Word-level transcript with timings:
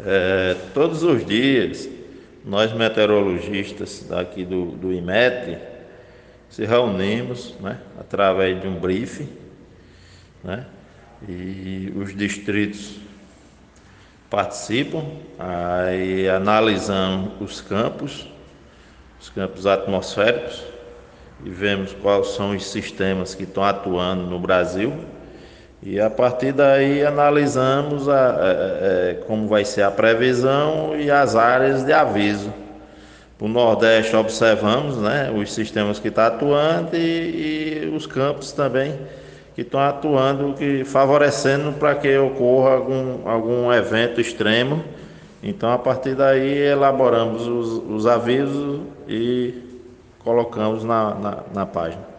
É, 0.00 0.54
todos 0.72 1.02
os 1.02 1.26
dias, 1.26 1.88
nós 2.44 2.72
meteorologistas 2.72 4.06
daqui 4.08 4.44
do, 4.44 4.66
do 4.66 4.92
IMET 4.92 5.58
se 6.48 6.64
reunimos 6.64 7.54
né, 7.60 7.80
através 7.98 8.60
de 8.60 8.68
um 8.68 8.78
briefing 8.78 9.28
né, 10.42 10.64
e 11.28 11.92
os 11.96 12.16
distritos 12.16 12.96
participam, 14.30 15.04
aí 15.36 16.28
analisamos 16.28 17.32
os 17.40 17.60
campos, 17.60 18.28
os 19.20 19.28
campos 19.30 19.66
atmosféricos 19.66 20.62
e 21.44 21.50
vemos 21.50 21.92
quais 21.94 22.28
são 22.28 22.54
os 22.54 22.70
sistemas 22.70 23.34
que 23.34 23.42
estão 23.42 23.64
atuando 23.64 24.22
no 24.24 24.38
Brasil 24.38 24.92
e 25.82 26.00
a 26.00 26.10
partir 26.10 26.52
daí 26.52 27.04
analisamos 27.04 28.08
a, 28.08 28.14
a, 28.14 28.30
a, 28.30 29.14
como 29.26 29.46
vai 29.46 29.64
ser 29.64 29.82
a 29.82 29.90
previsão 29.90 30.96
e 30.98 31.10
as 31.10 31.36
áreas 31.36 31.84
de 31.84 31.92
aviso. 31.92 32.52
Para 33.38 33.46
o 33.46 33.48
Nordeste 33.48 34.16
observamos 34.16 34.96
né, 34.98 35.30
os 35.30 35.52
sistemas 35.52 36.00
que 36.00 36.08
estão 36.08 36.24
atuando 36.24 36.96
e, 36.96 37.84
e 37.84 37.92
os 37.94 38.06
campos 38.06 38.50
também 38.50 38.98
que 39.54 39.62
estão 39.62 39.80
atuando, 39.80 40.54
que 40.54 40.84
favorecendo 40.84 41.72
para 41.72 41.94
que 41.94 42.16
ocorra 42.18 42.74
algum, 42.74 43.28
algum 43.28 43.72
evento 43.72 44.20
extremo. 44.20 44.84
Então 45.40 45.72
a 45.72 45.78
partir 45.78 46.16
daí 46.16 46.58
elaboramos 46.58 47.46
os, 47.46 47.82
os 47.88 48.06
avisos 48.06 48.80
e 49.08 49.54
colocamos 50.24 50.82
na, 50.82 51.14
na, 51.14 51.38
na 51.54 51.66
página. 51.66 52.17